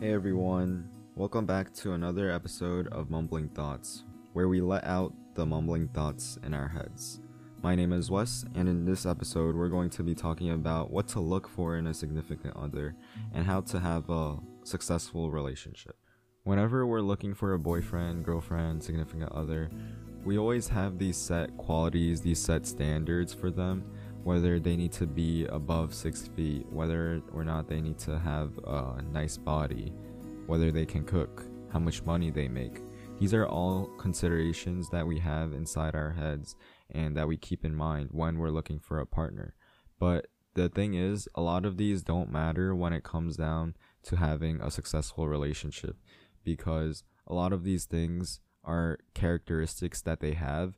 [0.00, 5.44] Hey everyone, welcome back to another episode of Mumbling Thoughts, where we let out the
[5.44, 7.20] mumbling thoughts in our heads.
[7.64, 11.08] My name is Wes, and in this episode, we're going to be talking about what
[11.08, 12.94] to look for in a significant other
[13.34, 15.96] and how to have a successful relationship.
[16.44, 19.68] Whenever we're looking for a boyfriend, girlfriend, significant other,
[20.24, 23.84] we always have these set qualities, these set standards for them,
[24.28, 28.50] whether they need to be above six feet, whether or not they need to have
[28.66, 29.90] a nice body,
[30.44, 32.82] whether they can cook, how much money they make.
[33.18, 36.56] These are all considerations that we have inside our heads
[36.90, 39.54] and that we keep in mind when we're looking for a partner.
[39.98, 44.16] But the thing is, a lot of these don't matter when it comes down to
[44.16, 45.96] having a successful relationship
[46.44, 50.76] because a lot of these things are characteristics that they have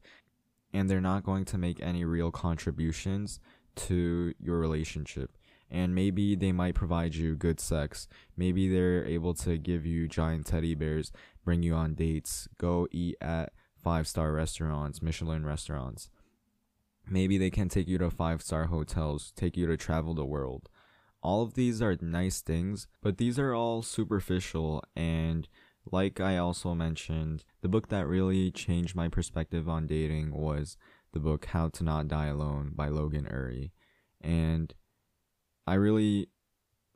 [0.73, 3.41] and they're not going to make any real contributions
[3.77, 5.37] to your relationship.
[5.71, 8.09] And maybe they might provide you good sex.
[8.37, 11.13] Maybe they're able to give you giant teddy bears,
[11.45, 16.11] bring you on dates, go eat at five star restaurants, Michelin restaurants.
[17.09, 20.69] Maybe they can take you to five star hotels, take you to travel the world.
[21.23, 25.49] All of these are nice things, but these are all superficial and
[25.91, 30.77] like I also mentioned, the book that really changed my perspective on dating was
[31.13, 33.73] the book How to Not Die Alone by Logan Ury.
[34.21, 34.75] And
[35.67, 36.29] I really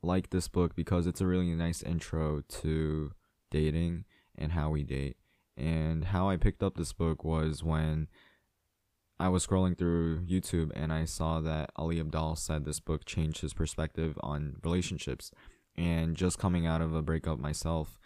[0.02, 3.12] like this book because it's a really nice intro to
[3.50, 4.04] dating
[4.36, 5.16] and how we date.
[5.56, 8.08] And how I picked up this book was when
[9.18, 13.40] I was scrolling through YouTube and I saw that Ali Abdaal said this book changed
[13.40, 15.30] his perspective on relationships.
[15.76, 17.98] And just coming out of a breakup myself,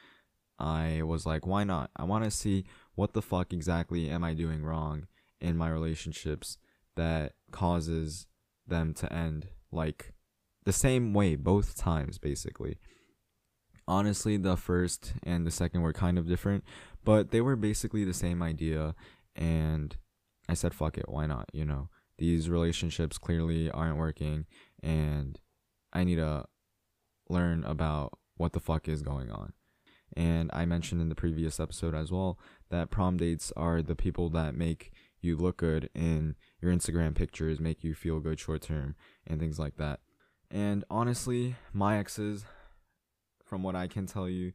[0.59, 1.91] I was like, why not?
[1.97, 2.64] I want to see
[2.95, 5.06] what the fuck exactly am I doing wrong
[5.41, 6.59] in my relationships
[6.97, 8.27] that causes
[8.67, 10.12] them to end like
[10.65, 12.78] the same way both times, basically.
[13.87, 16.65] Honestly, the first and the second were kind of different,
[17.05, 18.94] but they were basically the same idea.
[19.34, 19.97] And
[20.49, 21.49] I said, fuck it, why not?
[21.53, 21.88] You know,
[22.19, 24.44] these relationships clearly aren't working,
[24.83, 25.38] and
[25.93, 26.47] I need to
[27.31, 29.53] learn about what the fuck is going on.
[30.17, 32.39] And I mentioned in the previous episode as well
[32.71, 37.61] that prom dates are the people that make you look good in your Instagram pictures,
[37.61, 38.95] make you feel good short term,
[39.27, 40.01] and things like that.
[40.51, 42.45] And honestly, my exes,
[43.45, 44.53] from what I can tell you,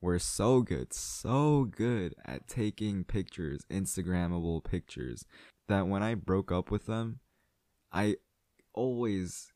[0.00, 5.24] were so good, so good at taking pictures, Instagrammable pictures,
[5.68, 7.20] that when I broke up with them,
[7.92, 8.16] I
[8.74, 9.52] always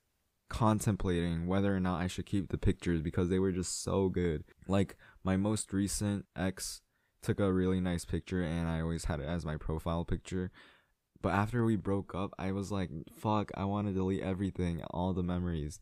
[0.52, 4.44] contemplating whether or not I should keep the pictures because they were just so good.
[4.68, 6.82] Like my most recent ex
[7.22, 10.50] took a really nice picture and I always had it as my profile picture.
[11.22, 15.14] But after we broke up, I was like, fuck, I want to delete everything, all
[15.14, 15.80] the memories.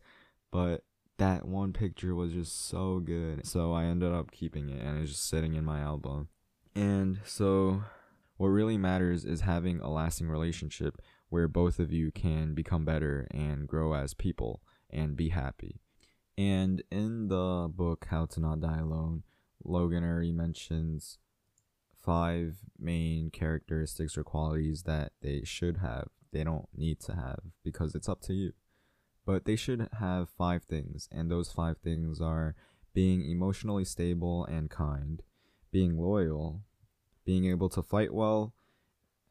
[0.52, 0.84] But
[1.18, 3.44] that one picture was just so good.
[3.44, 6.28] So I ended up keeping it and it's just sitting in my album.
[6.76, 7.82] And so
[8.36, 13.26] what really matters is having a lasting relationship where both of you can become better
[13.30, 14.60] and grow as people
[14.90, 15.80] and be happy.
[16.36, 19.22] And in the book How to Not Die Alone,
[19.64, 21.18] Logan Ury mentions
[22.00, 26.08] five main characteristics or qualities that they should have.
[26.32, 28.52] They don't need to have because it's up to you.
[29.26, 32.54] But they should have five things, and those five things are
[32.94, 35.22] being emotionally stable and kind,
[35.70, 36.62] being loyal,
[37.24, 38.54] being able to fight well,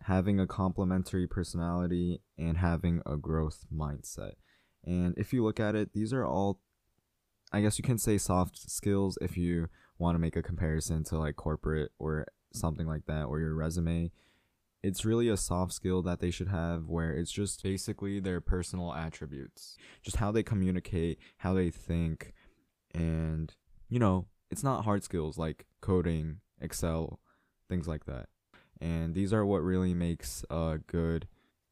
[0.03, 4.33] having a complementary personality, and having a growth mindset.
[4.83, 6.61] And if you look at it, these are all,
[7.51, 9.67] I guess you can say soft skills if you
[9.97, 14.11] want to make a comparison to like corporate or something like that, or your resume.
[14.81, 18.93] It's really a soft skill that they should have where it's just basically their personal
[18.93, 22.33] attributes, just how they communicate, how they think,
[22.93, 23.53] and
[23.89, 27.19] you know, it's not hard skills like coding, Excel,
[27.67, 28.29] things like that.
[28.81, 31.27] And these are what really makes a good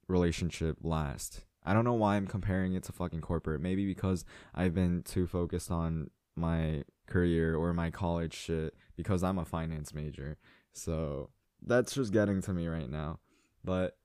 [0.07, 1.45] relationship last.
[1.63, 3.61] I don't know why I'm comparing it to fucking corporate.
[3.61, 4.25] Maybe because
[4.55, 9.93] I've been too focused on my career or my college shit because I'm a finance
[9.93, 10.37] major.
[10.73, 11.29] So
[11.61, 13.19] that's just getting to me right now.
[13.63, 13.97] But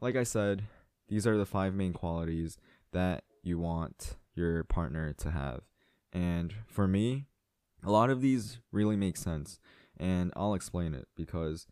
[0.00, 0.64] like I said,
[1.08, 2.56] these are the five main qualities
[2.92, 5.62] that you want your partner to have.
[6.12, 7.26] And for me,
[7.84, 9.60] a lot of these really make sense.
[9.96, 11.66] And I'll explain it because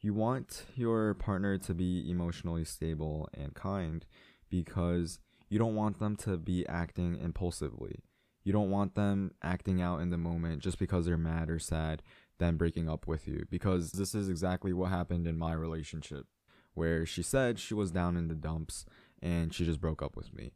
[0.00, 4.04] you want your partner to be emotionally stable and kind
[4.50, 8.02] because you don't want them to be acting impulsively.
[8.44, 12.02] You don't want them acting out in the moment just because they're mad or sad,
[12.38, 13.44] then breaking up with you.
[13.50, 16.26] Because this is exactly what happened in my relationship,
[16.74, 18.84] where she said she was down in the dumps
[19.20, 20.52] and she just broke up with me.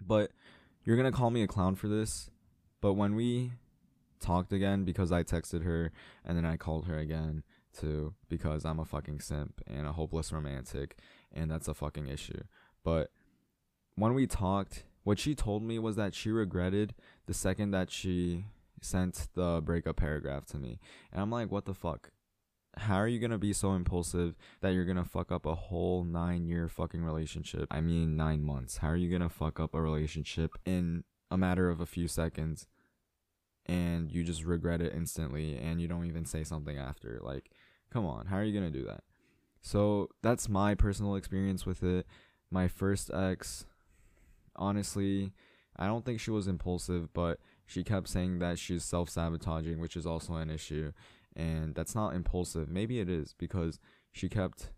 [0.00, 0.30] But
[0.84, 2.30] you're gonna call me a clown for this,
[2.80, 3.52] but when we
[4.20, 5.90] talked again because I texted her
[6.24, 7.42] and then I called her again
[7.72, 10.96] too because I'm a fucking simp and a hopeless romantic
[11.32, 12.42] and that's a fucking issue.
[12.84, 13.10] But
[13.94, 16.94] when we talked, what she told me was that she regretted
[17.26, 18.46] the second that she
[18.80, 20.78] sent the breakup paragraph to me.
[21.12, 22.10] And I'm like, what the fuck?
[22.76, 26.46] How are you gonna be so impulsive that you're gonna fuck up a whole nine
[26.46, 27.66] year fucking relationship?
[27.70, 28.78] I mean, nine months.
[28.78, 32.66] How are you gonna fuck up a relationship in a matter of a few seconds
[33.66, 37.20] and you just regret it instantly and you don't even say something after?
[37.22, 37.50] Like,
[37.92, 39.02] come on, how are you gonna do that?
[39.60, 42.06] So that's my personal experience with it.
[42.50, 43.66] My first ex,
[44.56, 45.32] honestly,
[45.76, 49.96] I don't think she was impulsive, but she kept saying that she's self sabotaging, which
[49.96, 50.92] is also an issue.
[51.34, 52.68] And that's not impulsive.
[52.68, 53.78] Maybe it is because
[54.10, 54.70] she kept,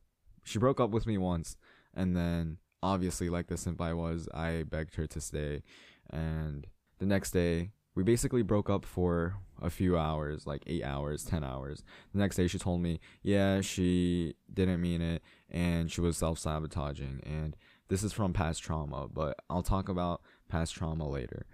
[0.44, 1.56] she broke up with me once.
[1.93, 5.62] And then, obviously, like the simp I was, I begged her to stay.
[6.11, 6.66] And
[6.99, 11.44] the next day, we basically broke up for a few hours, like eight hours, 10
[11.44, 11.82] hours.
[12.12, 16.38] The next day, she told me, yeah, she didn't mean it and she was self
[16.38, 17.20] sabotaging.
[17.24, 17.56] And
[17.88, 21.46] this is from past trauma, but I'll talk about past trauma later.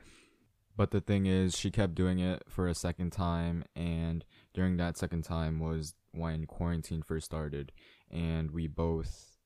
[0.76, 4.24] But the thing is, she kept doing it for a second time, and
[4.54, 7.72] during that second time was when quarantine first started,
[8.10, 9.36] and we both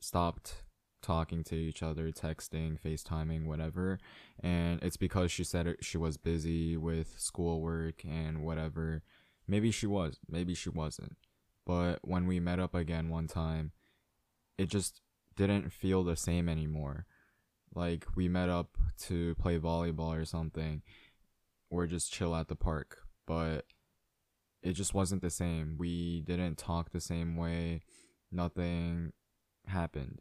[0.00, 0.64] stopped
[1.02, 3.98] talking to each other, texting, FaceTiming, whatever.
[4.40, 9.02] And it's because she said she was busy with schoolwork and whatever.
[9.46, 11.16] Maybe she was, maybe she wasn't.
[11.66, 13.72] But when we met up again one time,
[14.58, 15.00] it just
[15.36, 17.06] didn't feel the same anymore.
[17.74, 20.82] Like we met up to play volleyball or something,
[21.70, 23.64] or just chill at the park, but
[24.62, 25.76] it just wasn't the same.
[25.78, 27.80] We didn't talk the same way.
[28.30, 29.12] Nothing
[29.66, 30.20] happened.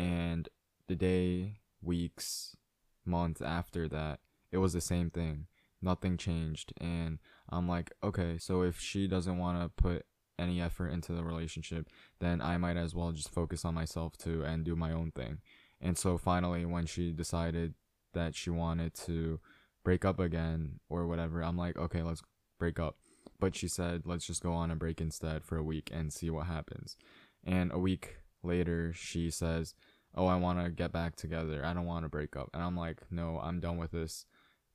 [0.00, 0.48] And
[0.88, 2.56] the day, weeks,
[3.04, 4.20] months after that,
[4.50, 5.46] it was the same thing.
[5.82, 6.72] Nothing changed.
[6.80, 7.18] And
[7.50, 10.06] I'm like, okay, so if she doesn't want to put
[10.38, 11.88] any effort into the relationship,
[12.18, 15.40] then I might as well just focus on myself too and do my own thing.
[15.82, 17.74] And so finally, when she decided
[18.14, 19.38] that she wanted to
[19.84, 22.22] break up again or whatever, I'm like, okay, let's
[22.58, 22.96] break up.
[23.38, 26.30] But she said, let's just go on a break instead for a week and see
[26.30, 26.96] what happens.
[27.44, 29.74] And a week later, she says,
[30.14, 31.64] oh, I want to get back together.
[31.64, 32.50] I don't want to break up.
[32.52, 34.26] And I'm like, no, I'm done with this.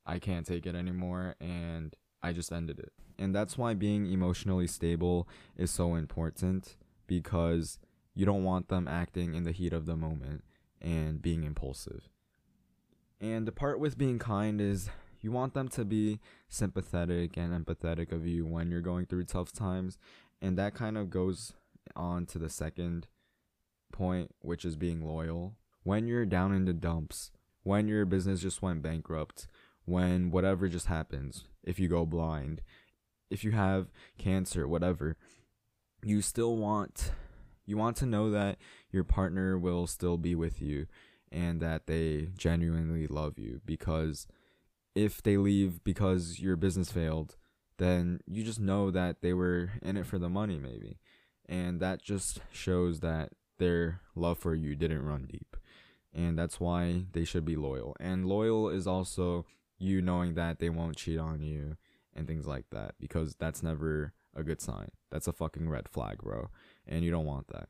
[0.04, 1.36] I can't take it anymore.
[1.40, 2.92] And I just ended it.
[3.18, 7.78] And that's why being emotionally stable is so important because
[8.14, 10.44] you don't want them acting in the heat of the moment
[10.80, 12.08] and being impulsive.
[13.20, 14.90] And the part with being kind is
[15.20, 19.52] you want them to be sympathetic and empathetic of you when you're going through tough
[19.52, 19.98] times.
[20.40, 21.54] And that kind of goes
[21.94, 23.06] on to the second
[23.92, 25.54] point, which is being loyal.
[25.82, 27.30] When you're down in the dumps,
[27.62, 29.46] when your business just went bankrupt,
[29.84, 32.62] when whatever just happens, if you go blind,
[33.30, 33.88] if you have
[34.18, 35.16] cancer, whatever,
[36.02, 37.12] you still want
[37.66, 38.58] you want to know that
[38.90, 40.86] your partner will still be with you
[41.32, 44.28] and that they genuinely love you because
[44.94, 47.36] if they leave because your business failed,
[47.78, 50.98] then you just know that they were in it for the money maybe.
[51.48, 55.56] And that just shows that their love for you didn't run deep.
[56.14, 57.94] And that's why they should be loyal.
[58.00, 59.44] And loyal is also
[59.78, 61.76] you knowing that they won't cheat on you
[62.14, 64.88] and things like that because that's never a good sign.
[65.10, 66.50] That's a fucking red flag, bro.
[66.86, 67.68] And you don't want that.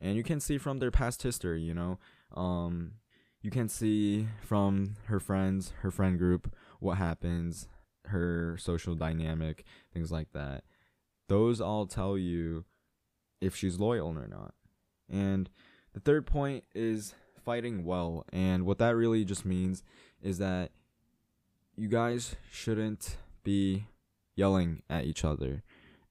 [0.00, 1.98] And you can see from their past history, you know,
[2.36, 2.92] um,
[3.40, 7.68] you can see from her friends, her friend group, what happens,
[8.06, 10.64] her social dynamic, things like that.
[11.28, 12.64] Those all tell you
[13.40, 14.54] if she's loyal or not.
[15.10, 15.48] And
[15.92, 18.24] the third point is fighting well.
[18.32, 19.82] And what that really just means
[20.22, 20.70] is that
[21.76, 23.86] you guys shouldn't be
[24.34, 25.62] yelling at each other.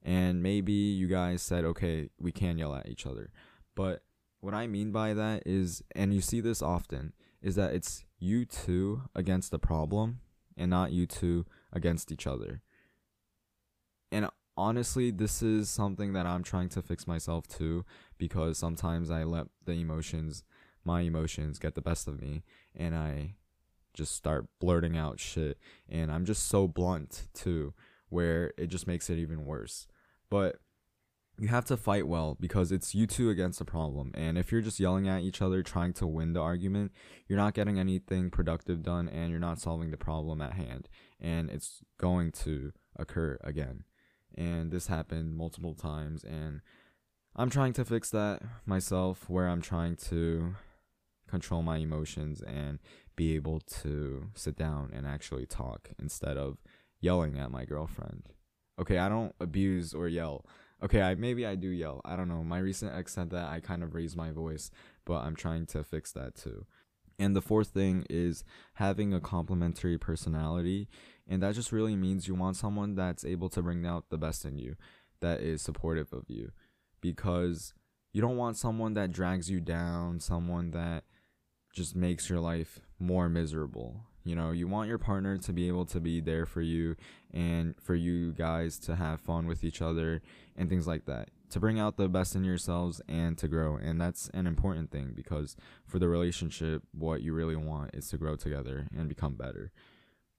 [0.04, 3.32] And maybe you guys said, okay, we can yell at each other.
[3.76, 4.04] But
[4.40, 8.46] what I mean by that is, and you see this often, is that it's you
[8.46, 10.22] two against the problem
[10.56, 12.62] and not you two against each other.
[14.12, 17.86] And honestly, this is something that I'm trying to fix myself too
[18.18, 20.44] because sometimes I let the emotions,
[20.84, 22.44] my emotions, get the best of me
[22.76, 23.36] and I
[23.94, 25.58] just start blurting out shit.
[25.90, 27.74] And I'm just so blunt too,
[28.10, 29.88] where it just makes it even worse.
[30.30, 30.60] But
[31.40, 34.12] you have to fight well because it's you two against the problem.
[34.16, 36.92] And if you're just yelling at each other trying to win the argument,
[37.28, 40.90] you're not getting anything productive done and you're not solving the problem at hand.
[41.20, 43.84] And it's going to occur again.
[44.36, 46.24] And this happened multiple times.
[46.24, 46.62] And
[47.40, 50.56] I'm trying to fix that myself where I'm trying to
[51.28, 52.80] control my emotions and
[53.16, 56.58] be able to sit down and actually talk instead of
[57.00, 58.30] yelling at my girlfriend.
[58.80, 60.46] Okay, I don't abuse or yell.
[60.84, 62.02] Okay, I maybe I do yell.
[62.04, 62.44] I don't know.
[62.44, 64.72] My recent ex said that I kind of raise my voice,
[65.06, 66.66] but I'm trying to fix that too.
[67.20, 68.44] And the fourth thing is
[68.76, 70.88] having a complementary personality.
[71.28, 74.44] And that just really means you want someone that's able to bring out the best
[74.44, 74.76] in you,
[75.20, 76.52] that is supportive of you.
[77.02, 77.74] Because
[78.14, 81.04] you don't want someone that drags you down, someone that
[81.74, 84.02] just makes your life more miserable.
[84.24, 86.96] You know, you want your partner to be able to be there for you
[87.34, 90.22] and for you guys to have fun with each other
[90.56, 91.30] and things like that.
[91.52, 93.78] To bring out the best in yourselves and to grow.
[93.78, 98.18] And that's an important thing because for the relationship, what you really want is to
[98.18, 99.72] grow together and become better.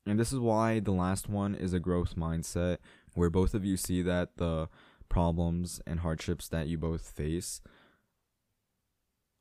[0.05, 2.79] And this is why the last one is a growth mindset
[3.15, 4.69] where both of you see that the
[5.09, 7.61] problems and hardships that you both face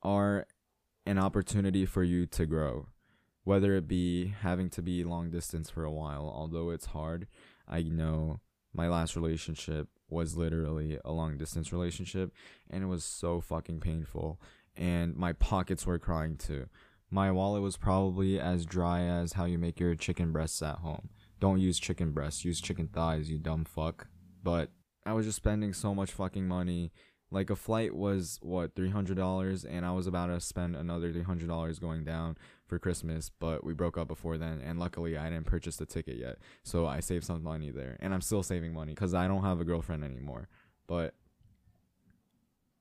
[0.02, 0.46] are
[1.06, 2.86] an opportunity for you to grow
[3.48, 6.30] whether it be having to be long distance for a while.
[6.34, 7.26] Although it's hard
[7.66, 8.40] i know
[8.74, 12.32] my last relationship was literally a long distance relationship
[12.70, 14.40] and it was so fucking painful
[14.76, 16.66] and my pockets were crying too.
[17.10, 21.08] My wallet was probably as dry as how you make your chicken breasts at home.
[21.40, 24.08] Don't use chicken breasts use chicken thighs you dumb fuck.
[24.42, 24.70] But
[25.08, 26.92] i was just spending so much fucking money
[27.30, 31.12] like a flight was what three hundred dollars, and I was about to spend another
[31.12, 32.36] three hundred dollars going down
[32.66, 36.16] for Christmas, but we broke up before then, and luckily I didn't purchase the ticket
[36.16, 39.42] yet, so I saved some money there, and I'm still saving money because I don't
[39.42, 40.48] have a girlfriend anymore.
[40.86, 41.14] But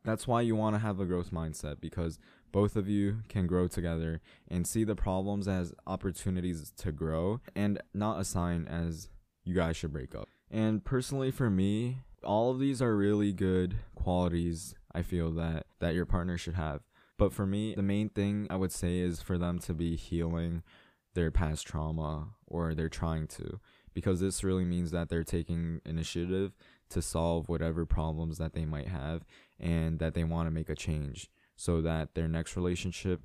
[0.05, 2.17] that's why you want to have a growth mindset because
[2.53, 7.81] both of you can grow together and see the problems as opportunities to grow and
[7.93, 9.09] not a sign as
[9.43, 10.29] you guys should break up.
[10.49, 15.93] And personally, for me, all of these are really good qualities I feel that that
[15.93, 16.81] your partner should have.
[17.17, 20.63] But for me, the main thing I would say is for them to be healing
[21.13, 23.59] their past trauma or they're trying to
[23.93, 26.55] because this really means that they're taking initiative
[26.89, 29.25] to solve whatever problems that they might have
[29.59, 33.23] and that they want to make a change so that their next relationship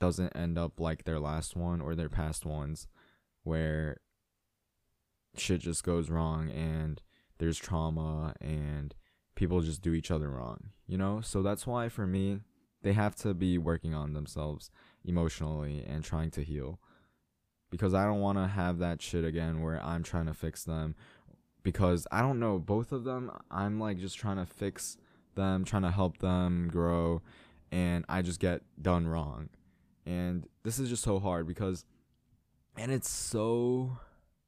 [0.00, 2.88] doesn't end up like their last one or their past ones
[3.42, 3.98] where
[5.36, 7.02] shit just goes wrong and
[7.44, 8.94] there's trauma and
[9.34, 11.20] people just do each other wrong, you know?
[11.20, 12.40] So that's why for me,
[12.82, 14.70] they have to be working on themselves
[15.04, 16.80] emotionally and trying to heal.
[17.70, 20.94] Because I don't want to have that shit again where I'm trying to fix them.
[21.62, 24.96] Because I don't know, both of them, I'm like just trying to fix
[25.34, 27.22] them, trying to help them grow,
[27.72, 29.48] and I just get done wrong.
[30.06, 31.84] And this is just so hard because,
[32.76, 33.98] and it's so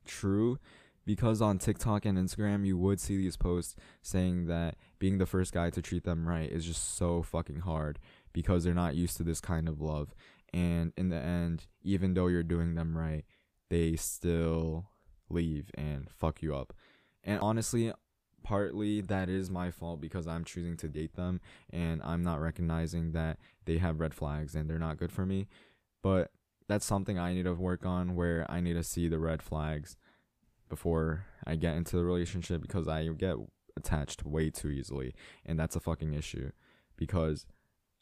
[0.04, 0.58] true
[1.06, 5.54] because on TikTok and Instagram you would see these posts saying that being the first
[5.54, 7.98] guy to treat them right is just so fucking hard
[8.32, 10.14] because they're not used to this kind of love.
[10.52, 13.24] And in the end even though you're doing them right
[13.70, 14.90] they still
[15.30, 16.74] leave and fuck you up.
[17.24, 17.92] And honestly
[18.42, 23.12] partly that is my fault because I'm choosing to date them and I'm not recognizing
[23.12, 25.46] that they have red flags and they're not good for me.
[26.02, 26.30] But
[26.68, 29.96] that's something I need to work on where I need to see the red flags
[30.68, 33.36] before I get into the relationship because I get
[33.76, 36.50] attached way too easily and that's a fucking issue
[36.96, 37.46] because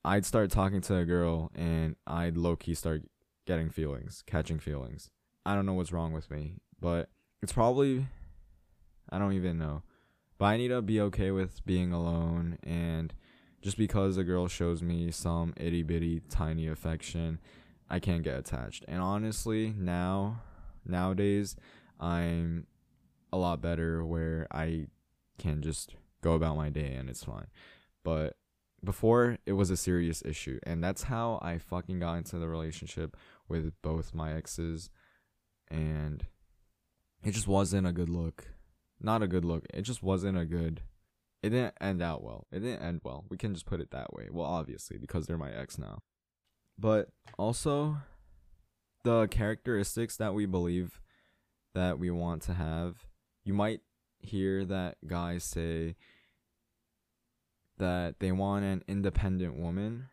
[0.05, 3.03] I'd start talking to a girl and I'd low key start
[3.47, 5.11] getting feelings, catching feelings.
[5.47, 7.11] I don't know what's wrong with me, but
[7.43, 8.07] it's probably
[9.11, 9.83] I don't even know.
[10.39, 13.15] But I need to be okay with being alone and
[13.63, 17.41] just because a girl shows me some itty bitty tiny affection,
[17.89, 18.85] I can't get attached.
[18.87, 20.43] And honestly, now
[20.85, 21.57] nowadays
[22.01, 22.67] I'm
[23.33, 24.87] a lot better where I
[25.39, 27.47] can just go about my day and it's fine.
[28.03, 28.37] But
[28.83, 33.17] before it was a serious issue and that's how I fucking got into the relationship
[33.49, 34.91] with both my exes
[35.69, 36.27] and
[37.25, 38.49] it just wasn't a good look.
[39.01, 39.67] Not a good look.
[39.73, 40.83] It just wasn't a good
[41.43, 42.47] it didn't end out well.
[42.51, 43.27] It didn't end well.
[43.29, 44.29] We can just put it that way.
[44.31, 46.03] Well, obviously because they're my ex now.
[46.79, 47.09] But
[47.39, 47.99] also
[49.05, 51.01] the characteristics that we believe
[51.75, 53.07] that we want to have.
[53.45, 53.81] You might
[54.21, 55.97] hear that guys say
[57.79, 60.09] that they want an independent woman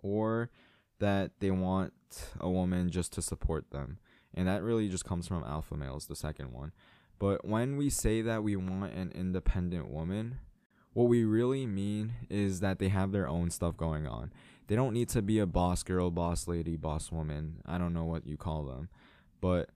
[0.00, 0.50] or
[0.98, 1.92] that they want
[2.40, 3.98] a woman just to support them.
[4.34, 6.72] And that really just comes from alpha males, the second one.
[7.18, 10.38] But when we say that we want an independent woman,
[10.92, 14.32] what we really mean is that they have their own stuff going on.
[14.66, 17.62] They don't need to be a boss girl, boss lady, boss woman.
[17.66, 18.88] I don't know what you call them.
[19.40, 19.70] But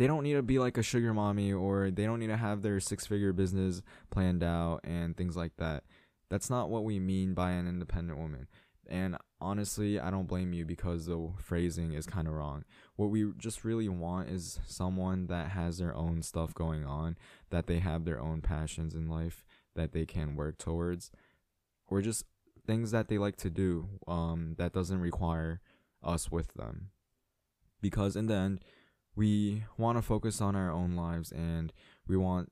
[0.00, 2.62] they don't need to be like a sugar mommy or they don't need to have
[2.62, 5.84] their six figure business planned out and things like that.
[6.30, 8.48] That's not what we mean by an independent woman.
[8.88, 12.64] And honestly, I don't blame you because the phrasing is kind of wrong.
[12.96, 17.18] What we just really want is someone that has their own stuff going on,
[17.50, 19.44] that they have their own passions in life
[19.76, 21.10] that they can work towards,
[21.88, 22.24] or just
[22.66, 25.60] things that they like to do um, that doesn't require
[26.02, 26.88] us with them.
[27.82, 28.60] Because in the end,
[29.20, 31.74] we want to focus on our own lives and
[32.08, 32.50] we want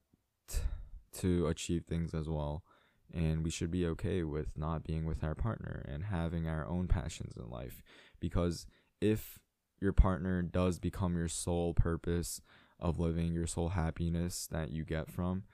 [1.15, 2.63] to achieve things as well.
[3.11, 6.87] And we should be okay with not being with our partner and having our own
[6.87, 7.83] passions in life.
[8.21, 8.67] Because
[9.01, 9.39] if
[9.81, 12.43] your partner does become your sole purpose
[12.79, 15.45] of living your sole happiness that you get from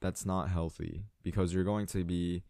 [0.00, 1.04] that's not healthy.
[1.22, 2.42] Because you're going to be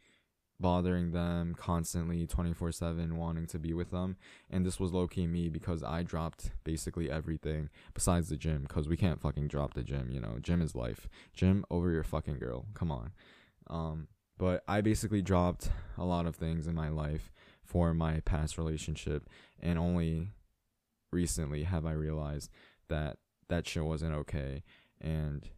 [0.61, 4.17] bothering them constantly 24/7 wanting to be with them.
[4.49, 8.89] And this was low key me because I dropped basically everything besides the gym cuz
[8.89, 10.39] we can't fucking drop the gym you know?
[10.41, 11.09] Gym is life.
[11.33, 12.67] Gym over your fucking girl.
[12.75, 13.13] Come on.
[13.67, 14.09] Um
[14.39, 17.33] but I basically dropped a lot of things in my life
[17.63, 19.29] for my past relationship.
[19.61, 20.33] And only
[21.13, 22.51] recently have I realized
[22.89, 23.19] that
[23.49, 24.65] that shit wasn't okay
[25.01, 25.49] and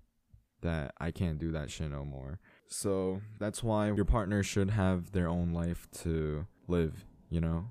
[0.62, 5.12] that I can't do that shit no more so that's why your partner should have
[5.12, 7.66] their own life to live, you know?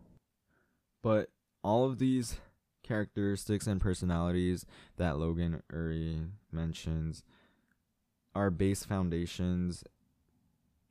[1.02, 1.30] But
[1.64, 2.40] all of these
[2.84, 4.66] characteristics and personalities
[4.98, 6.22] that Logan Ury
[6.52, 7.24] mentions
[8.36, 9.84] are base foundations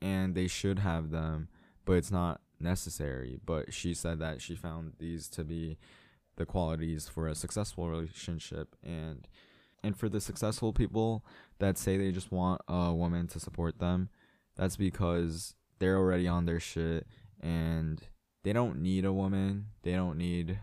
[0.03, 1.49] and they should have them,
[1.85, 3.39] but it's not necessary.
[3.45, 5.79] But she said that she found these to be
[6.37, 9.29] the qualities for a successful relationship and
[9.85, 11.25] and for the successful people
[11.59, 14.09] that say they just want a woman to support them,
[14.57, 17.07] that's because they're already on their shit
[17.41, 18.01] and
[18.43, 19.67] they don't need a woman.
[19.83, 20.59] They don't need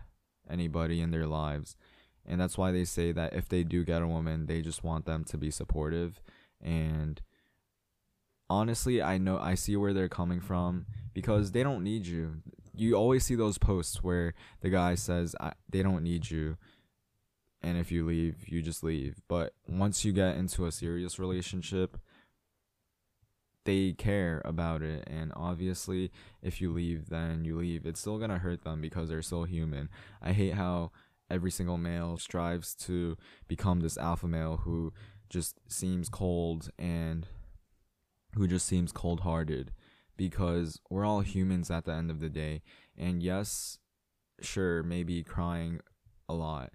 [0.50, 1.76] anybody in their lives.
[2.26, 5.06] And that's why they say that if they do get a woman, they just want
[5.06, 6.20] them to be supportive.
[6.60, 7.20] And
[8.50, 12.42] honestly, I know I see where they're coming from because they don't need you.
[12.74, 15.36] You always see those posts where the guy says
[15.68, 16.56] they don't need you
[17.62, 19.20] and if you leave, you just leave.
[19.28, 21.96] But once you get into a serious relationship,
[23.64, 25.04] they care about it.
[25.06, 26.10] And obviously
[26.42, 27.86] if you leave then you leave.
[27.86, 29.88] It's still going to hurt them because they're still human.
[30.20, 30.90] I hate how
[31.30, 33.16] every single male strives to
[33.48, 34.92] become this alpha male who
[35.30, 37.26] just seems cold and
[38.34, 39.72] who just seems cold-hearted
[40.16, 42.62] because we're all humans at the end of the day.
[42.98, 43.78] And yes
[44.40, 45.78] sure maybe crying
[46.28, 46.72] a lot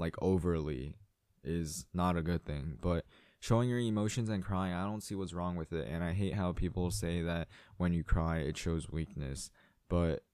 [0.00, 0.96] like overly
[1.44, 2.78] is not a good thing.
[2.80, 3.04] But
[3.38, 5.86] showing your emotions and crying, I don't see what's wrong with it.
[5.88, 9.50] And I hate how people say that when you cry, it shows weakness.
[9.88, 10.24] But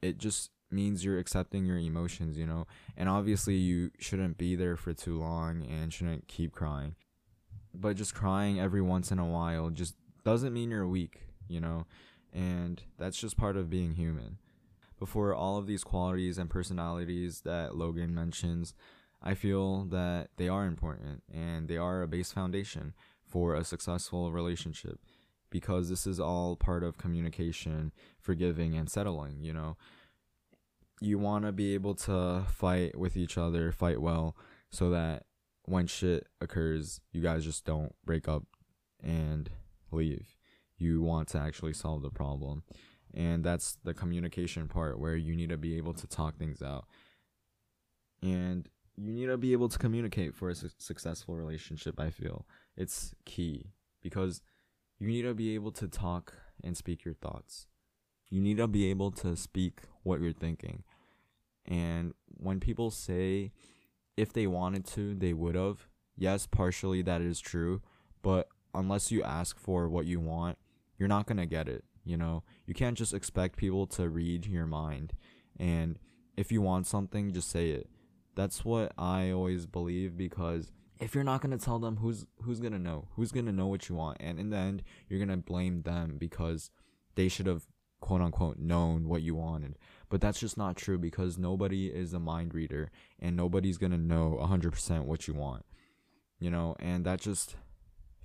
[0.00, 2.66] it just means you're accepting your emotions, you know?
[2.96, 6.94] And obviously, you shouldn't be there for too long and shouldn't keep crying.
[7.74, 11.86] But just crying every once in a while just doesn't mean you're weak, you know?
[12.32, 14.38] And that's just part of being human.
[14.98, 18.74] Before all of these qualities and personalities that Logan mentions,
[19.26, 22.94] I feel that they are important and they are a base foundation
[23.26, 25.00] for a successful relationship
[25.50, 29.76] because this is all part of communication, forgiving, and settling, you know.
[31.00, 34.36] You want to be able to fight with each other, fight well,
[34.70, 35.24] so that
[35.64, 38.44] when shit occurs, you guys just don't break up
[39.02, 39.50] and
[39.90, 40.36] leave.
[40.78, 42.62] You want to actually solve the problem.
[43.12, 46.84] And that's the communication part where you need to be able to talk things out.
[48.22, 52.46] And you need to be able to communicate for a su- successful relationship i feel.
[52.76, 54.42] It's key because
[54.98, 57.66] you need to be able to talk and speak your thoughts.
[58.30, 60.82] You need to be able to speak what you're thinking.
[61.64, 63.52] And when people say
[64.16, 65.88] if they wanted to they would have.
[66.16, 67.82] Yes partially that is true
[68.22, 70.56] but unless you ask for what you want
[70.98, 72.44] you're not going to get it you know?
[72.64, 75.12] You can't just expect people to read your mind.
[75.58, 75.98] And
[76.36, 77.88] if you want something just say it
[78.36, 80.70] that's what I always believe because
[81.00, 83.08] if you're not gonna tell them who's who's gonna know?
[83.16, 84.18] Who's gonna know what you want?
[84.20, 86.70] And in the end you're gonna blame them because
[87.16, 87.66] they should have
[88.00, 89.76] quote unquote known what you wanted.
[90.08, 94.38] But that's just not true because nobody is a mind reader and nobody's gonna know
[94.40, 95.64] 100% what you want
[96.38, 96.76] you know?
[96.78, 97.56] And that just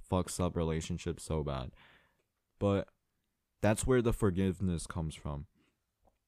[0.10, 1.72] fucks up relationships so bad.
[2.60, 2.88] But
[3.62, 5.46] that's where the forgiveness comes from.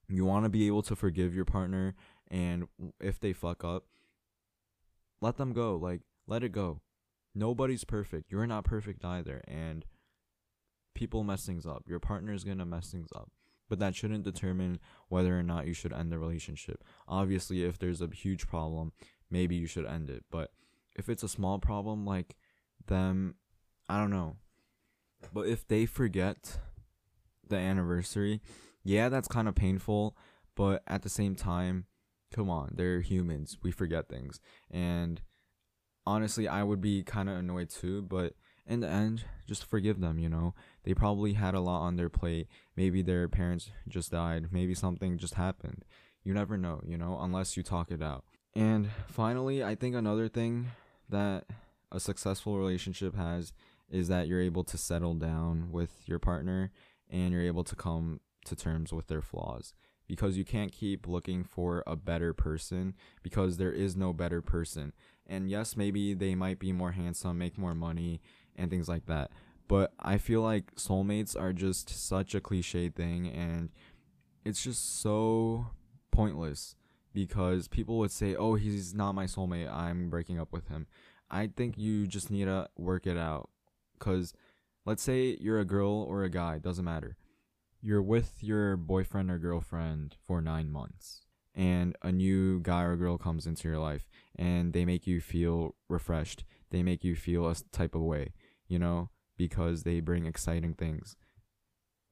[0.09, 1.95] You want to be able to forgive your partner
[2.33, 2.67] and
[2.99, 3.85] if they fuck up,
[5.21, 5.75] let them go.
[5.75, 6.81] Like, let it go.
[7.35, 8.31] Nobody's perfect.
[8.31, 9.43] You're not perfect either.
[9.47, 9.85] And
[10.95, 11.83] people mess things up.
[11.87, 13.29] Your partner is going to mess things up.
[13.69, 16.83] But that shouldn't determine whether or not you should end the relationship.
[17.07, 18.93] Obviously, if there's a huge problem,
[19.29, 20.23] maybe you should end it.
[20.31, 20.51] But
[20.95, 22.35] if it's a small problem, like
[22.87, 23.35] them,
[23.87, 24.37] I don't know.
[25.31, 26.59] But if they forget
[27.47, 28.41] the anniversary
[28.83, 30.17] Yeah, that's kind of painful,
[30.55, 31.85] but at the same time,
[32.33, 33.57] come on, they're humans.
[33.63, 34.39] We forget things.
[34.69, 35.21] And
[36.05, 38.33] honestly, I would be kind of annoyed too, but
[38.65, 40.53] in the end, just forgive them, you know?
[40.83, 42.47] They probably had a lot on their plate.
[42.75, 44.47] Maybe their parents just died.
[44.51, 45.85] Maybe something just happened.
[46.23, 48.23] You never know, you know, unless you talk it out.
[48.55, 50.67] And finally, I think another thing
[51.09, 51.45] that
[51.91, 53.53] a successful relationship has
[53.89, 56.71] is that you're able to settle down with your partner
[57.09, 59.73] and you're able to come to terms with their flaws
[60.13, 64.93] because you can't keep looking for a better person because there is no better person.
[65.25, 68.21] And yes, maybe they might be more handsome, make more money,
[68.55, 69.31] and things like that.
[69.67, 73.69] But I feel like soulmates are just such a cliche thing and
[74.45, 75.65] it's just so
[76.11, 76.75] pointless
[77.11, 79.73] because people would say, "Oh, he's not my soulmate.
[79.73, 80.85] I'm breaking up with him."
[81.31, 83.49] I think you just need to work it out
[83.97, 84.31] cuz
[84.85, 87.17] let's say you're a girl or a guy, doesn't matter.
[87.85, 93.17] You're with your boyfriend or girlfriend for 9 months and a new guy or girl
[93.17, 96.45] comes into your life and they make you feel refreshed.
[96.71, 98.31] They make you feel a type of way,
[98.69, 101.17] you know, because they bring exciting things.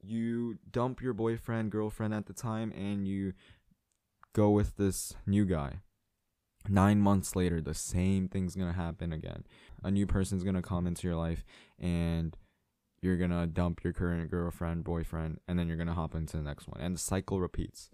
[0.02, 3.32] You dump your boyfriend, girlfriend at the time and you
[4.34, 5.80] go with this new guy.
[6.68, 9.44] Nine months later, the same thing's gonna happen again.
[9.82, 11.44] A new person's gonna come into your life,
[11.78, 12.36] and
[13.02, 16.68] you're gonna dump your current girlfriend, boyfriend, and then you're gonna hop into the next
[16.68, 16.80] one.
[16.80, 17.90] And the cycle repeats.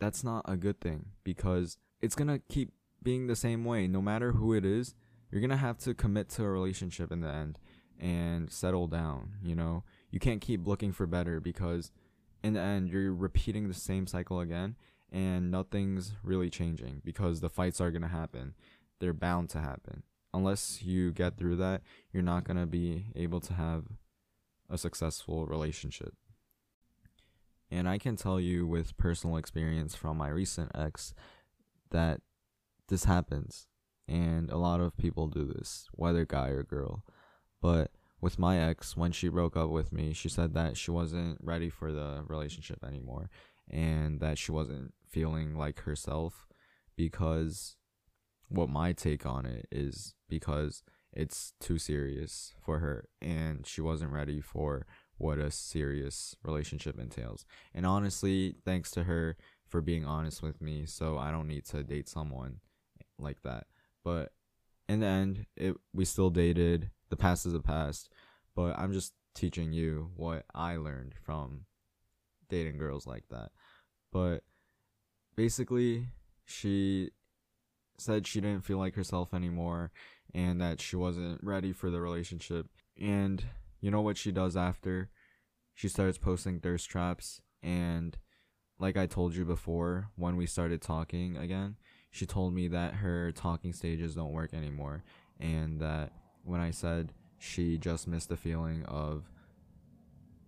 [0.00, 3.86] That's not a good thing because it's gonna keep being the same way.
[3.86, 4.94] No matter who it is,
[5.30, 7.60] you're gonna have to commit to a relationship in the end
[7.98, 9.34] and settle down.
[9.42, 11.92] You know, you can't keep looking for better because
[12.42, 14.74] in the end, you're repeating the same cycle again
[15.12, 18.54] and nothing's really changing because the fights are to happen.
[18.98, 20.02] They're bound to happen.
[20.32, 21.82] Unless you get through that,
[22.12, 23.84] you're not to be able to have
[24.70, 26.14] a successful relationship.
[27.70, 31.14] And I can tell you with personal experience from my recent ex
[31.90, 32.20] that
[32.88, 33.66] this happens.
[34.08, 37.04] And a lot of people do this, whether guy or girl.
[37.62, 41.38] But with my ex, when she broke up with me, she said that she wasn't
[41.40, 43.30] ready for the relationship anymore
[43.70, 46.48] and that she wasn't feeling like herself
[46.96, 47.76] because
[48.48, 54.12] what my take on it is because it's too serious for her and she wasn't
[54.12, 54.86] ready for
[55.18, 57.44] what a serious relationship entails.
[57.74, 59.36] And honestly, thanks to her
[59.68, 62.60] for being honest with me, so I don't need to date someone
[63.18, 63.66] like that.
[64.02, 64.32] But
[64.88, 66.90] in the end, it we still dated.
[67.10, 68.08] The past is the past,
[68.54, 71.66] but I'm just teaching you what I learned from
[72.48, 73.50] dating girls like that.
[74.12, 74.42] But
[75.36, 76.08] basically
[76.44, 77.10] she
[77.98, 79.92] said she didn't feel like herself anymore
[80.34, 82.66] and that she wasn't ready for the relationship.
[83.00, 83.44] And
[83.80, 85.10] you know what she does after?
[85.74, 88.16] She starts posting thirst traps and
[88.78, 91.76] like I told you before when we started talking again,
[92.10, 95.04] she told me that her talking stages don't work anymore
[95.38, 96.12] and that
[96.44, 99.24] when I said she just missed the feeling of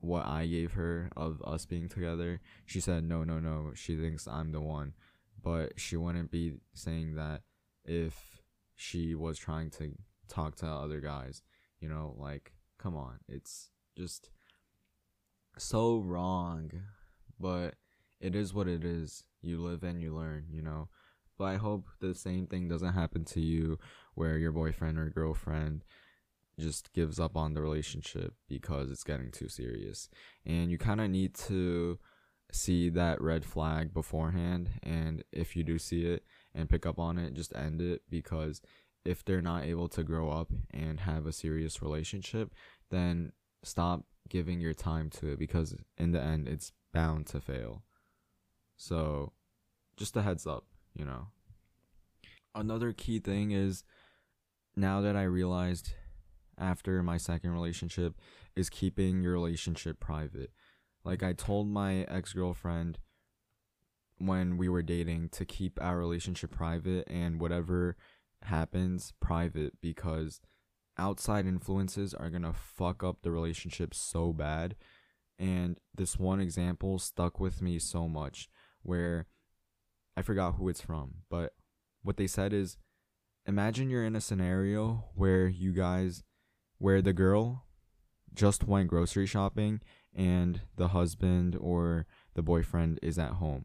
[0.00, 3.72] what I gave her of us being together, she said no, no, no.
[3.74, 4.94] She thinks I'm the one,
[5.42, 7.42] but she wouldn't be saying that
[7.84, 8.41] if
[8.82, 9.92] she was trying to
[10.28, 11.42] talk to other guys.
[11.80, 14.30] You know, like come on, it's just
[15.56, 16.70] so wrong,
[17.38, 17.76] but
[18.20, 19.24] it is what it is.
[19.40, 20.88] You live and you learn, you know.
[21.38, 23.78] But I hope the same thing doesn't happen to you
[24.14, 25.84] where your boyfriend or girlfriend
[26.58, 30.08] just gives up on the relationship because it's getting too serious.
[30.44, 31.98] And you kind of need to
[32.52, 34.70] see that red flag beforehand.
[34.82, 38.60] And if you do see it and pick up on it, just end it because
[39.04, 42.52] if they're not able to grow up and have a serious relationship,
[42.90, 43.32] then
[43.64, 47.82] stop giving your time to it because in the end, it's bound to fail.
[48.76, 49.32] So,
[49.96, 51.28] just a heads up, you know.
[52.54, 53.84] Another key thing is
[54.76, 55.94] now that I realized
[56.58, 58.14] after my second relationship
[58.54, 60.50] is keeping your relationship private.
[61.04, 62.98] Like I told my ex-girlfriend
[64.26, 67.96] when we were dating to keep our relationship private and whatever
[68.42, 70.40] happens private because
[70.98, 74.76] outside influences are going to fuck up the relationship so bad.
[75.38, 78.48] And this one example stuck with me so much
[78.82, 79.26] where
[80.16, 81.54] I forgot who it's from, but
[82.02, 82.76] what they said is
[83.46, 86.22] imagine you're in a scenario where you guys
[86.78, 87.64] where the girl
[88.34, 89.80] just went grocery shopping
[90.14, 93.64] and the husband or the boyfriend is at home.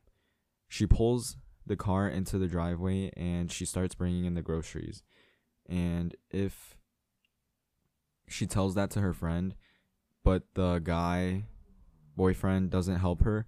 [0.67, 5.03] She pulls the car into the driveway and she starts bringing in the groceries.
[5.67, 6.77] And if
[8.27, 9.55] she tells that to her friend,
[10.23, 11.43] but the guy
[12.15, 13.45] boyfriend doesn't help her,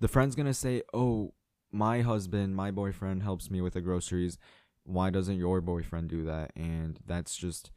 [0.00, 1.34] the friend's gonna say, "Oh,
[1.70, 4.38] my husband, my boyfriend helps me with the groceries.
[4.84, 7.70] Why doesn't your boyfriend do that?" And that's just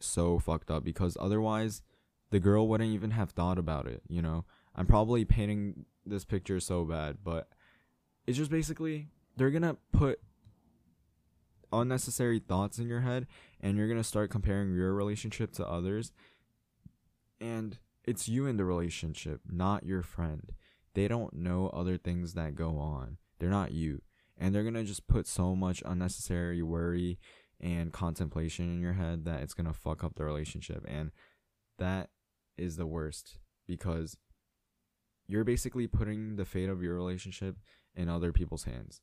[0.00, 1.82] so fucked up because otherwise,
[2.30, 4.02] the girl wouldn't even have thought about it.
[4.08, 4.44] You know,
[4.74, 7.50] I'm probably painting this picture so bad, but
[8.28, 10.20] it's just basically they're gonna put
[11.72, 13.26] unnecessary thoughts in your head
[13.58, 16.12] and you're to start comparing your relationship to others.
[17.40, 20.52] And it's you in the relationship not your friend.
[20.92, 23.16] They don't know other things that go on.
[23.38, 24.02] They're not you.
[24.36, 27.18] And they're to just put so much unnecessary worry
[27.58, 30.84] and contemplation in your head that it's to fuck up the relationship.
[30.86, 31.12] And
[31.78, 32.10] that
[32.58, 34.18] is the worst because
[35.28, 37.56] you're basically putting the fate of your relationship
[37.98, 39.02] in other people's hands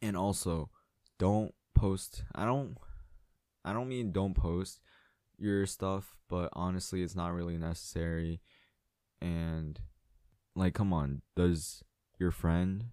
[0.00, 0.70] and also
[1.18, 2.22] don't post.
[2.34, 2.78] I don't
[3.64, 4.80] I don't mean don't post
[5.36, 8.40] your stuff, but honestly, it's not really necessary.
[9.20, 9.80] And
[10.54, 11.82] like come on, does
[12.18, 12.86] your friend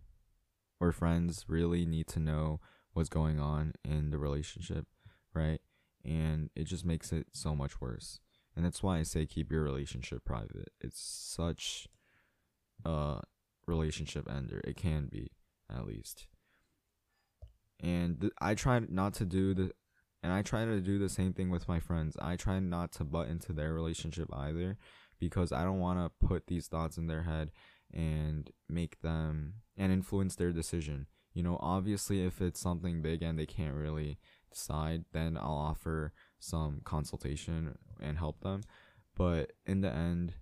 [0.79, 2.59] or friends really need to know
[2.93, 4.87] what's going on in the relationship,
[5.33, 5.61] right?
[6.03, 8.19] And it just makes it so much worse.
[8.55, 10.69] And that's why I say keep your relationship private.
[10.81, 11.87] It's such
[12.83, 13.21] a
[13.71, 14.62] relationship ender.
[14.63, 15.31] It can be,
[15.73, 16.27] at least
[17.81, 19.71] and th- I try not to do the
[20.23, 22.15] and I try to do the same thing with my friends.
[22.21, 24.77] I try not to butt into their relationship either
[25.19, 27.51] because I don't want to put these thoughts in their head
[27.91, 31.07] and make them and influence their decision.
[31.34, 34.19] You know, obviously if it's something big and they can't really
[34.53, 38.62] decide, then I'll offer some consultation and help them.
[39.15, 40.36] But in the end,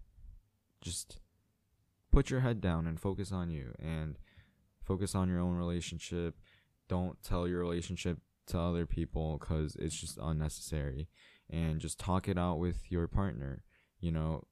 [0.82, 1.20] just
[2.12, 4.18] put your head down and focus on you and
[4.84, 6.36] focus on your own relationship.
[6.88, 8.18] Don't tell your relationship
[8.48, 11.08] to other people because it's just unnecessary.
[11.52, 13.64] And just talk it out with your partner.
[14.00, 14.44] You know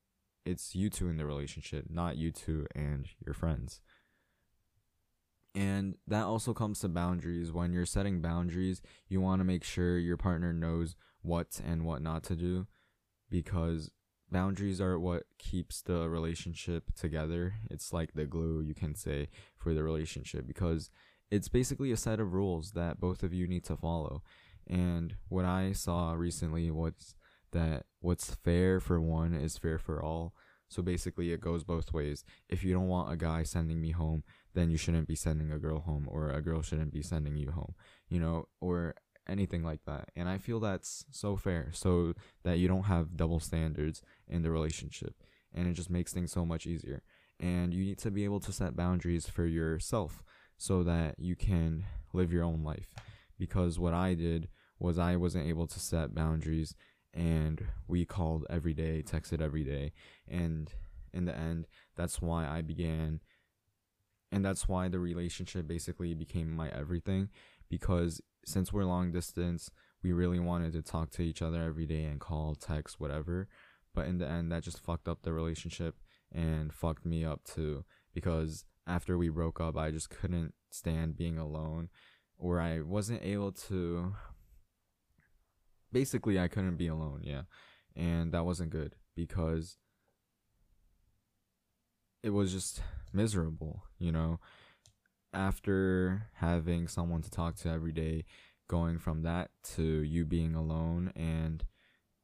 [0.46, 3.82] it's you two in the relationship not you two and your friends.
[5.54, 7.52] And that also comes to boundaries.
[7.52, 12.02] When you're setting boundaries you want to make sure your partner knows what and what
[12.02, 12.67] not to do
[13.30, 13.91] because
[14.32, 19.74] boundaries are what keeps the relationship together it's like the glue you can say for
[19.74, 20.90] the relationship because
[21.30, 24.24] it's basically a set of rules that both of you need to follow.
[24.66, 27.16] And what I saw recently was
[27.52, 30.34] that what's fair for one is fair for all.
[30.70, 32.26] So basically, it goes both ways.
[32.50, 35.60] If you don't want a guy sending me home, then you shouldn't be sending a
[35.60, 37.74] girl home, or a girl shouldn't be sending you home,
[38.10, 38.96] you know, or
[39.28, 40.10] anything like that.
[40.16, 42.13] And I feel that's so fair, so
[42.44, 45.16] that you don't have double standards in the relationship.
[45.54, 47.04] And it just makes things so much easier.
[47.40, 50.24] And you need to be able to set boundaries for yourself
[50.58, 52.94] so that you can live your own life.
[53.38, 56.76] Because what I did was I wasn't able to set boundaries
[57.13, 59.94] and we called every day, texted every day.
[60.28, 60.72] And
[61.13, 63.22] in the end, that's why I began
[64.32, 67.30] and that's why the relationship basically became my everything
[67.70, 69.70] because since we're long distance,
[70.04, 73.48] we really wanted to talk to each other every day and call, text, whatever.
[73.94, 75.96] But in the end, that just fucked up the relationship
[76.32, 81.38] and fucked me up too because after we broke up, I just couldn't stand being
[81.38, 81.90] alone,
[82.38, 84.14] or I wasn't able to.
[85.92, 87.44] Basically, I couldn't be alone, yeah.
[87.96, 89.78] And that wasn't good because
[92.24, 92.82] it was just
[93.14, 94.40] miserable, you know.
[95.38, 98.26] After having someone to talk to every day,
[98.67, 101.63] going from that to you being alone and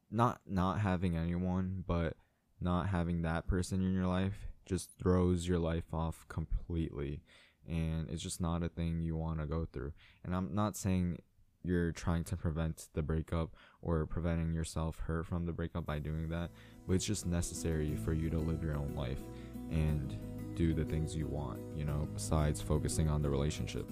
[0.10, 2.18] not not having anyone, but
[2.60, 7.22] not having that person in your life just throws your life off completely.
[7.70, 9.94] And it's just not a thing you want to go through.
[10.24, 11.20] And i'm not saying
[11.64, 16.28] you're trying to prevent the breakup or preventing yourself hurt from the breakup by doing
[16.30, 16.50] that
[16.88, 19.20] but it's just necessary for you to live your own life.
[19.72, 20.18] And
[20.56, 23.90] do the things you want you know besides focusing on the relationship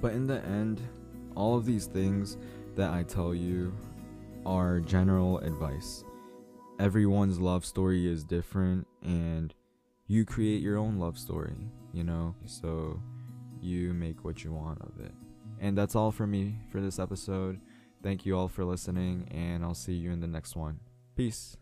[0.00, 0.80] but in the end
[1.34, 2.36] all of these things
[2.74, 3.74] that i tell you
[4.44, 6.04] are general advice
[6.78, 9.54] everyone's love story is different and
[10.12, 11.56] you create your own love story,
[11.92, 12.34] you know?
[12.44, 13.00] So
[13.60, 15.12] you make what you want of it.
[15.58, 17.60] And that's all for me for this episode.
[18.02, 20.80] Thank you all for listening, and I'll see you in the next one.
[21.16, 21.56] Peace.